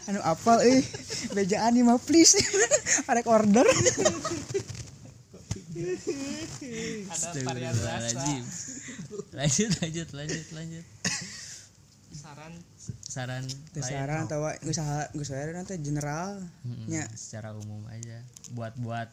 [0.08, 0.80] anu apal eh.
[1.36, 2.32] Bejaan nih mah please.
[3.12, 3.68] Arek order.
[7.12, 8.24] Ada varian rasa.
[9.38, 10.86] Lanjut lanjut lanjut lanjut.
[12.10, 12.52] Saran.
[13.10, 13.44] Saran
[13.74, 18.22] saran tahu usaha wae nanti general Mm-mm, nya secara umum aja.
[18.54, 19.08] Buat buat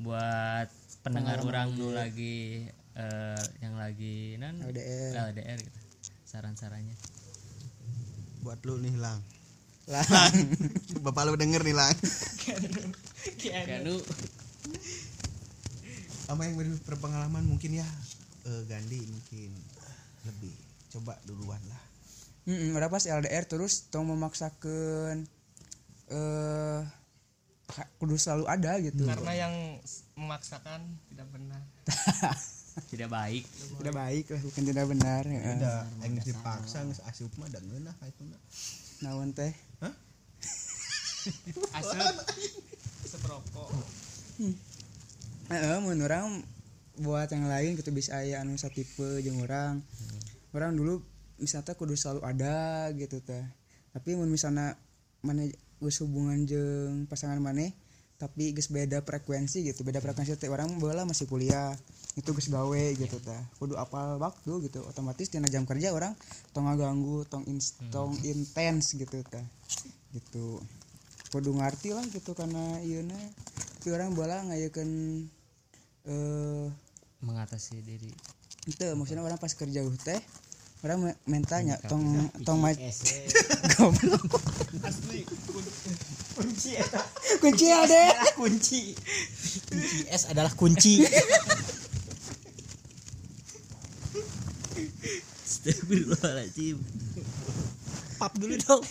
[0.00, 0.68] buat
[1.04, 5.32] pendengar orang nu lagi eh, yang lagi nan LDR.
[5.32, 5.80] LDR gitu.
[6.24, 6.96] Saran-sarannya.
[8.40, 9.20] Buat lu nih lang.
[9.84, 10.00] lah
[11.04, 11.92] Bapak lu denger nih lang.
[13.44, 14.00] Kanu
[16.24, 17.88] Apa yang beri berpengalaman mungkin ya
[18.44, 19.50] eh, Gandhi mungkin
[20.24, 20.54] lebih.
[20.92, 21.82] Coba duluan lah.
[22.44, 25.24] Heeh, udah pas LDR terus tong memaksakan
[26.12, 26.80] eh
[27.64, 29.08] ka- kudu selalu ada gitu.
[29.08, 29.54] Karena yang
[30.14, 31.62] memaksakan tidak benar.
[32.90, 33.46] Tidak baik.
[33.46, 35.62] Tidak baik lah bukan tidak benar heeh.
[35.62, 38.26] Udah yang dipaksa geus asup mah da ngeunah ka itu
[38.98, 39.54] naon teh?
[41.70, 42.14] Asup.
[43.14, 43.70] Seperokok.
[45.54, 46.42] Heeh, mun orang
[47.00, 49.82] buat yang lain gitu bisa aya anu satipe jeung orang.
[50.54, 51.02] Orang dulu
[51.42, 53.42] misalnya kudu selalu ada gitu teh.
[53.90, 54.78] Tapi mun misalnya
[55.24, 55.46] mana
[55.82, 57.74] geus hubungan jeung pasangan maneh
[58.14, 59.82] tapi geus beda frekuensi gitu.
[59.82, 61.74] Beda frekuensi teh orang bola masih kuliah.
[62.14, 63.42] Itu geus gawe gitu teh.
[63.58, 64.86] Kudu apal waktu gitu.
[64.86, 66.14] Otomatis tina jam kerja orang
[66.54, 69.42] tong ngaganggu, tong ins- tong intens gitu teh.
[70.14, 70.62] Gitu.
[71.34, 73.02] Kudu ngarti lah gitu karena ieu
[73.84, 74.90] tapi orang bola ngayakeun
[76.08, 76.66] eh
[77.24, 78.12] mengatasi diri.
[78.68, 80.20] Itu maksudnya orang pas kerja teh
[80.84, 82.70] orang me- mentanya tong tong ma
[83.76, 84.36] goblok.
[84.84, 85.24] Asli
[86.36, 87.00] kunci eta
[87.40, 88.12] kunci ada.
[88.36, 88.92] Kunci
[89.68, 89.98] kunci.
[90.12, 91.00] S adalah kunci.
[95.44, 96.76] Astagfirullahaladzim.
[98.20, 98.84] Pap dulu dong.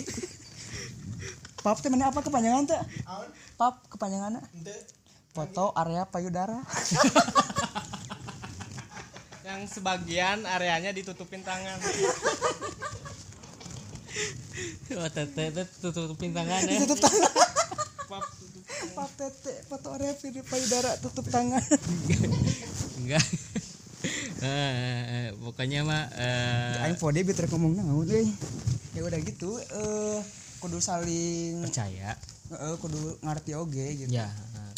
[1.61, 2.81] Pap teh mana apa kepanjangan teh?
[3.53, 4.41] Pap kepanjanganna
[5.33, 6.61] foto area payudara
[9.53, 11.77] yang sebagian areanya ditutupin tangan.
[14.97, 15.63] Oh tete tete
[15.93, 16.81] tutupin tangan ya.
[16.81, 17.31] Tutup tangan.
[18.09, 18.65] Pap tutup
[18.97, 21.61] pap tete foto area payudara tutup tangan.
[22.97, 23.25] Enggak.
[24.43, 28.27] Eh, pokoknya mah eh, aing pode biar ngomong naon euy
[28.91, 30.19] ya udah gitu eh
[30.59, 32.17] kudu saling percaya.
[32.51, 34.09] Eh, kudu ngarti oge gitu.
[34.09, 34.73] Ya eh,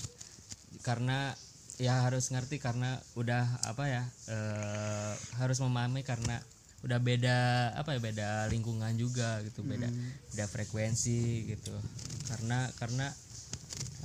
[0.83, 1.31] karena
[1.75, 6.39] ya harus ngerti karena udah apa ya eh, harus memahami karena
[6.85, 9.89] udah beda apa ya beda lingkungan juga gitu beda
[10.31, 11.73] beda frekuensi gitu.
[12.29, 13.09] Karena karena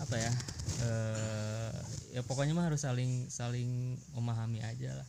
[0.01, 0.33] apa ya
[0.81, 1.73] eh
[2.17, 5.09] ya pokoknya mah harus saling saling memahami aja lah.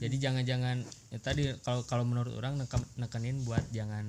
[0.00, 0.82] Jadi jangan-jangan
[1.14, 2.58] ya tadi kalau kalau menurut orang
[2.98, 4.08] nekenin buat jangan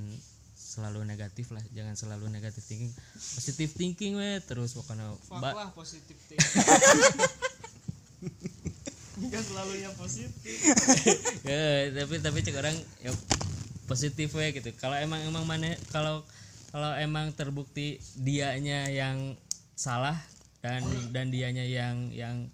[0.55, 6.19] selalu negatif lah jangan selalu negatif thinking positive thinking we terus pokoknya fuck lah positif
[6.27, 6.41] thinking
[9.25, 10.55] Enggak selalu yang positif.
[11.45, 12.73] Ya, tapi tapi cek orang
[13.05, 13.13] ya
[13.85, 14.69] positif we gitu.
[14.81, 16.25] Kalau emang emang mana kalau
[16.73, 19.37] kalau emang terbukti dianya yang
[19.77, 20.17] salah
[20.65, 20.81] dan
[21.13, 22.49] dan dianya yang yang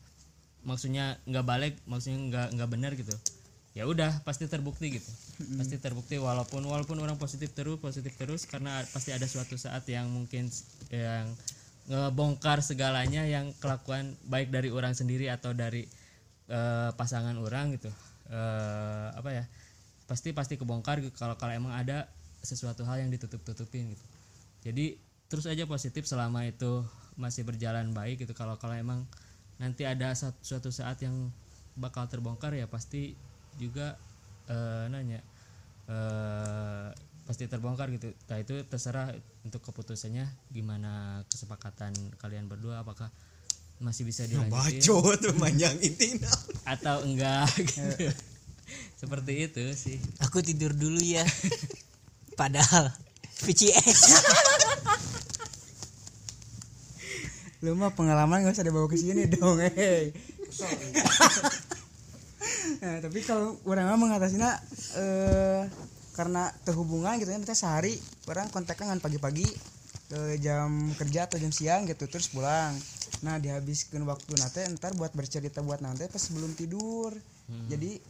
[0.67, 3.15] maksudnya nggak balik maksudnya nggak nggak benar gitu
[3.71, 5.11] ya udah pasti terbukti gitu.
[5.55, 10.11] Pasti terbukti walaupun walaupun orang positif terus positif terus karena pasti ada suatu saat yang
[10.11, 10.51] mungkin
[10.91, 11.31] yang
[11.87, 15.87] ngebongkar segalanya yang kelakuan baik dari orang sendiri atau dari
[16.51, 17.87] eh, pasangan orang gitu.
[18.27, 19.43] Eh, apa ya?
[20.05, 22.11] Pasti pasti kebongkar gitu kalau kalau emang ada
[22.43, 24.05] sesuatu hal yang ditutup tutupin gitu.
[24.67, 24.99] Jadi
[25.31, 26.83] terus aja positif selama itu
[27.15, 28.35] masih berjalan baik gitu.
[28.35, 29.07] Kalau kalau emang
[29.61, 31.31] nanti ada suatu saat yang
[31.79, 33.15] bakal terbongkar ya pasti
[33.55, 33.95] juga
[34.51, 35.23] eh, nanya
[35.87, 36.87] eh,
[37.23, 38.11] pasti terbongkar gitu.
[38.27, 39.15] Nah itu terserah
[39.47, 43.07] untuk keputusannya gimana kesepakatan kalian berdua apakah
[43.81, 44.77] masih bisa dilanjutin
[45.17, 46.29] tuh manjang intina
[46.77, 48.13] atau enggak gitu.
[49.01, 51.25] seperti itu sih Aku tidur dulu ya.
[52.39, 52.93] Padahal
[53.41, 54.21] VCS.
[57.61, 60.09] lu mah pengalaman gak usah dibawa ke sini dong eh
[62.81, 64.57] nah, tapi kalau orang mah mengatasinya
[64.97, 65.69] eh
[66.17, 67.93] karena terhubungan gitu kan kita sehari
[68.25, 69.45] orang kontaknya kan pagi-pagi
[70.11, 72.75] ke jam kerja atau jam siang gitu terus pulang
[73.21, 77.13] nah dihabiskan waktu nanti ntar buat bercerita buat nanti pas sebelum tidur
[77.69, 78.01] jadi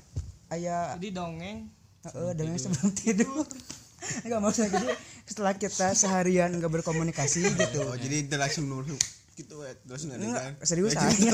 [0.56, 1.68] ayah jadi dongeng
[2.02, 3.46] Heeh, dengan sebelum tidur.
[4.26, 4.90] Enggak maksudnya jadi
[5.30, 7.86] setelah kita seharian enggak berkomunikasi gitu.
[7.86, 8.98] oh jadi langsung nurut
[9.38, 11.12] gitu ya terus nggak Enggak, ada serius aja.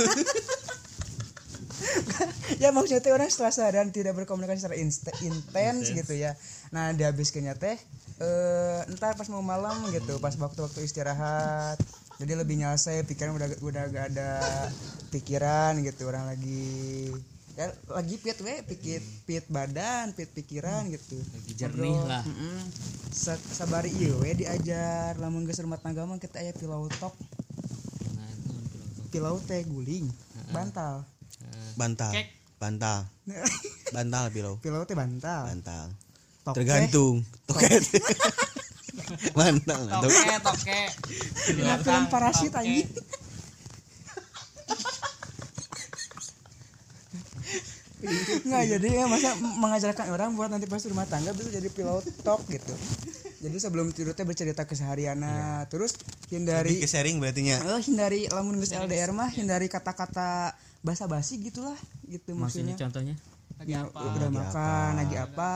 [2.62, 4.76] ya maksudnya teh orang setelah seharian tidak berkomunikasi secara
[5.24, 6.36] intens gitu ya.
[6.76, 7.80] Nah, dihabiskannya teh
[8.20, 11.80] eh entar pas mau malam gitu, pas waktu-waktu istirahat.
[12.18, 14.30] Jadi lebih nyelesai pikiran udah udah gak ada
[15.14, 17.14] pikiran gitu orang lagi
[17.58, 21.18] ya lagi pit we pikir pit badan pit pikiran gitu.
[21.18, 22.22] Lagi jernih lah.
[22.26, 22.58] Mm-mm.
[23.14, 25.18] Sa- sabari iya we diajar.
[25.22, 27.14] Lamun geus rumah tangga mah kita aya pilau tok.
[28.18, 28.30] Nah,
[29.14, 30.10] pilau teh guling
[30.54, 31.06] bantal.
[31.78, 32.28] Bantal Kek.
[32.58, 33.06] bantal.
[33.96, 35.46] Bantal bilau pilau teh bantal.
[35.54, 35.94] Bantal.
[36.42, 36.64] Toke.
[36.64, 37.22] tergantung.
[37.46, 37.84] Toket
[39.38, 40.40] bantal nah, tok- toke.
[40.44, 40.80] Toke
[41.84, 42.88] film parasit anjing.
[48.46, 52.46] Nggak jadi ya masa mengajarkan orang buat nanti pas rumah tangga bisa jadi pilot talk
[52.46, 52.76] gitu.
[53.38, 55.94] Jadi sebelum tidur teh bercerita kesehariannya, terus
[56.34, 61.42] hindari Lebih ke sharing berarti nya eh hindari lamun geus LDR mah hindari kata-kata basa-basi
[61.42, 62.76] gitulah gitu maksudnya maksudnya.
[62.78, 63.16] contohnya?
[63.58, 65.52] Lagi Ya, apa udah makan, lagi apa?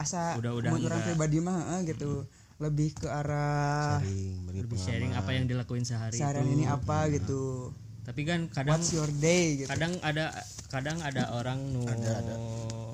[0.00, 2.24] Asa Udah-udah mun orang pribadi mah heeh, gitu.
[2.62, 7.74] Lebih ke arah sharing lebih sharing apa yang dilakuin sehari seharian itu ini apa gitu.
[8.06, 9.68] tapi kan kadang What's your day gitu.
[9.70, 10.30] kadang ada
[10.70, 11.86] kadang ada orang nu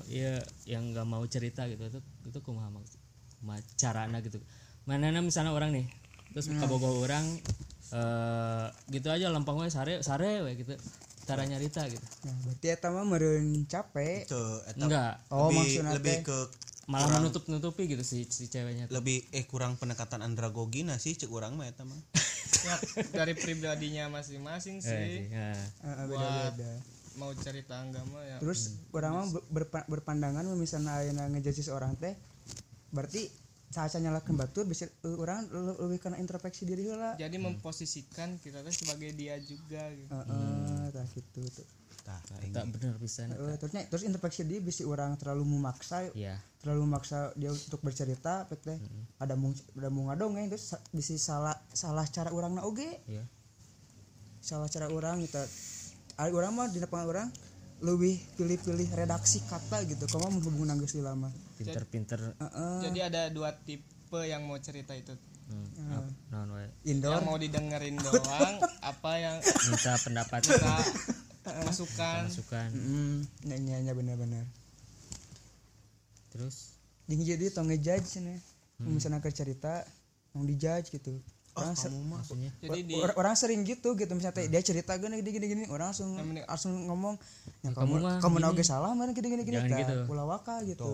[0.08, 1.84] iya yang nggak mau cerita gitu.
[1.84, 2.96] Itu itu kumaha maksud?
[3.40, 4.40] Kumaha carana gitu.
[4.88, 5.84] Mana misalnya orang nih
[6.32, 7.24] terus kabogoh orang
[7.88, 10.76] eh gitu aja lempang we sare sare we gitu.
[11.28, 12.04] Cara nyarita gitu.
[12.24, 14.24] Nah, berarti eta mah meureun capek.
[14.24, 14.40] Eta
[14.80, 15.20] enggak.
[15.28, 16.38] Oh, lebih, maksudna lebih ke
[16.88, 18.96] malah menutup nutupi gitu si si ceweknya tuh.
[18.96, 22.00] lebih eh kurang pendekatan andragogina sih cek orang mah eta mah
[22.66, 22.74] ya,
[23.12, 25.52] dari pribadinya masing-masing Eh, sih ya.
[25.84, 26.18] Heeh, buat
[26.56, 26.72] beda-beda.
[27.14, 30.96] mau cerita agama ya Terus orang mah ber- berpa- berpandangan misalnya
[31.28, 32.16] ngejudge seorang teh
[32.88, 33.28] berarti
[33.68, 37.12] saat nyalakan batur bisa eh, orang le- lebih kena introspeksi diri heula.
[37.14, 40.08] jadi memposisikan kita tuh sebagai dia juga gitu.
[40.08, 41.68] Heeh, tah gitu tuh.
[42.08, 46.88] Tah tak bener bisa Heeh, terusnya terus introspeksi diri bisa orang terlalu memaksa ya terlalu
[46.88, 48.78] memaksa dia untuk bercerita pek teh.
[49.20, 52.88] Ada mung ada mung ngadongeng terus sa- bisa salah salah cara orang na oge.
[53.04, 53.28] Ya
[54.40, 55.44] salah cara orang kita
[56.16, 57.28] ari orang mah di depan orang
[57.78, 60.08] lebih pilih-pilih redaksi kata gitu.
[60.08, 61.28] Kamu menghubungi nanggus di lama.
[61.54, 62.18] Pinter-pinter.
[62.34, 65.14] Heeh, jadi ada dua tipe yang mau cerita itu.
[65.48, 66.08] Hmm,
[66.84, 67.12] indoor.
[67.14, 68.54] Yang mau didengerin doang
[68.90, 70.40] apa yang minta pendapat.
[70.44, 70.74] Kita
[71.64, 74.44] masukan masukan Mm, nyanyi benar-benar.
[76.28, 76.76] Terus?
[77.08, 78.38] Jadi jadi tong ngejudge nih
[78.78, 79.82] misalnya ke cerita
[80.30, 81.18] mau dijudge gitu.
[81.58, 82.54] Orang, ser- maksudnya?
[82.62, 84.12] Jadi di or- orang sering gitu gitu.
[84.14, 85.64] Misalnya teh dia cerita gini gini gini, gini.
[85.66, 86.14] Orang langsung
[86.46, 87.18] langsung ngomong
[87.66, 89.58] ya, kamu kamu mah kamu naoge salah mana gini gini gini.
[89.58, 90.06] Gitu.
[90.06, 90.86] ulah waka gitu.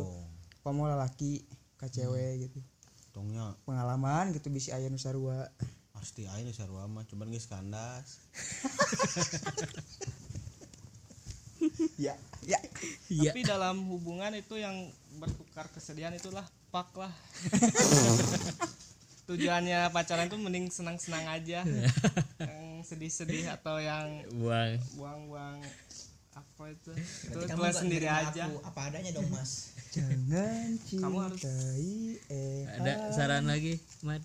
[0.64, 1.44] Kamu lelaki
[1.76, 2.58] ke cewek gitu.
[3.12, 3.52] Tongnya.
[3.68, 5.52] Pengalaman gitu bisa aya nu sarua.
[5.92, 8.20] Pasti aja sarua mah cuman geus kandas
[11.96, 12.60] ya ya.
[13.08, 14.74] Tapi dalam hubungan itu yang
[15.16, 17.12] bertukar kesedihan itulah pak lah.
[19.28, 21.64] Tujuannya pacaran tuh mending senang-senang aja.
[22.36, 24.76] Yang sedih-sedih atau yang buang.
[25.00, 25.58] buang-buang
[26.36, 26.92] apa itu?
[27.32, 28.52] Itu gue sendiri aja.
[28.60, 29.72] Apa adanya dong mas.
[29.94, 34.20] Jangan Kamu harus- cintai eh ada saran lagi mat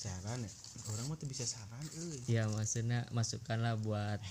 [0.00, 0.50] saran ya?
[0.88, 2.18] Orang mah tuh bisa saran euy.
[2.26, 4.16] Ya maksudnya masukkanlah buat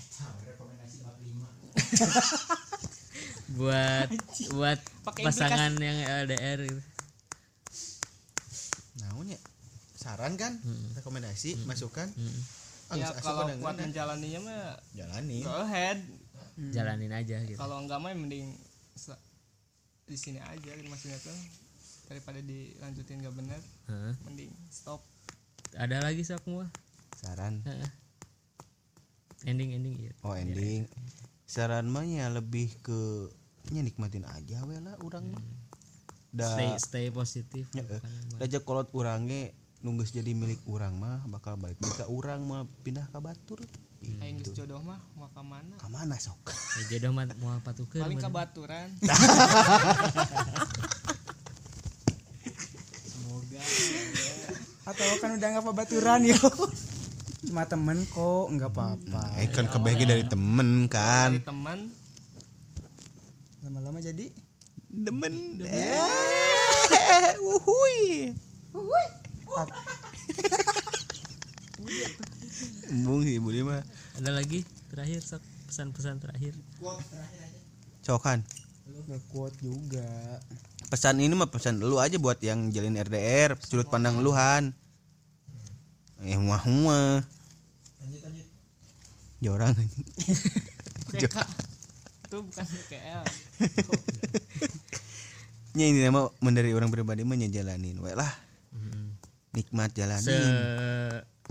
[3.52, 4.10] buat
[4.52, 6.82] buat Pakai pasangan yang LDR gitu.
[9.00, 9.40] naon ya?
[9.94, 10.58] Saran kan?
[10.96, 12.10] Rekomendasi masukan
[12.90, 13.86] Ah, ya geus asup kalau ngeunah.
[13.86, 14.62] menjalaninya mah
[14.98, 15.46] jalani.
[15.46, 16.02] go ahead.
[16.74, 17.54] Jalanin aja gitu.
[17.54, 18.58] Kalau enggak mah mending
[20.04, 21.38] di sini aja gitu maksudnya tuh
[22.10, 24.14] daripada dilanjutin gak bener Heeh.
[24.26, 25.06] mending stop
[25.78, 26.66] ada lagi sok semua
[27.20, 27.62] saran?
[29.44, 30.14] Ending ending iya.
[30.24, 30.88] Oh ending.
[31.46, 33.30] Saran mah ya lebih ke
[33.70, 35.44] nya nikmatin aja we lah urang mah.
[36.30, 38.02] Da stay stay positif Ya, eh,
[38.38, 39.50] Raja kolot urangnya
[39.82, 43.60] nunggus jadi milik urang mah bakal balik jika urang mah pindah ke batur.
[44.24, 45.76] Aing geus jodoh mah mau ke mana?
[45.80, 46.40] Kamana sok?
[46.80, 48.88] Ya, jodoh mah mau patukeun paling ke baturan
[54.90, 56.40] atau kan udah nggak baturan yo.
[57.46, 59.24] Cuma temen kok nggak apa-apa.
[59.38, 61.38] Eh kan kebagi dari temen kan.
[61.38, 61.80] Dari teman
[63.62, 64.34] lama-lama jadi
[64.90, 65.62] demen.
[65.64, 68.34] Eh wuhui.
[73.20, 73.86] Sih budi mah.
[74.18, 75.44] Ada lagi terakhir sok?
[75.70, 76.58] Pesan-pesan terakhir.
[78.02, 78.42] Cokan.
[78.90, 80.42] Nggak kuat juga
[80.90, 84.74] pesan ini mah pesan lu aja buat yang jalin RDR sudut pandang luhan.
[86.26, 87.22] Eh muah muah.
[89.40, 89.72] Jorang.
[91.10, 91.36] PK
[92.30, 93.26] itu bukan KL
[95.74, 98.30] nya ini nama mendari orang pribadi mah jalanin we lah.
[99.50, 100.46] Nikmat se jalanin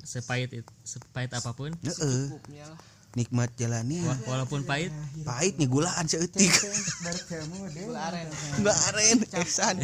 [0.07, 2.30] sepahit it- sepahit apa pun Heeh.
[2.30, 2.78] Cukupnya lah
[3.15, 4.93] nikmat jalanin wa- walaupun pahit.
[5.23, 6.49] Pahit nih gulaan seeutik
[7.01, 8.27] baru kamu deh gula aren.
[8.57, 9.77] Enggak aren esan.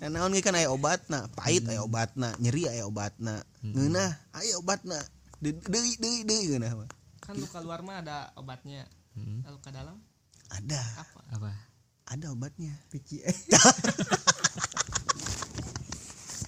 [0.00, 3.42] Nah, naon ge kan aya obatna, pahit aya obatna, nyeri aya obatna.
[3.60, 4.98] Ngeunah aya obatna.
[5.38, 5.60] Deui
[5.94, 6.88] deui deui ngeunah mah.
[7.20, 8.84] kan luka luar mah ada obatnya.
[9.16, 9.96] Lalu ke dalam?
[10.50, 11.20] Ada, apa?
[11.32, 11.50] Apa?
[12.04, 12.74] Ada obatnya.
[12.88, 13.22] pici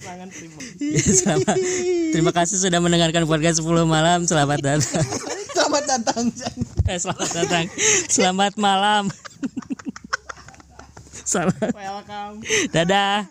[0.07, 1.55] serangan terima Ya, selamat.
[2.15, 4.23] terima kasih sudah mendengarkan podcast 10 malam.
[4.23, 4.79] Selamat datang.
[5.57, 6.23] Selamat datang.
[6.87, 7.65] Eh, selamat datang.
[8.07, 9.03] Selamat malam.
[11.27, 11.75] Selamat.
[11.75, 12.45] Welcome.
[12.71, 13.27] Dadah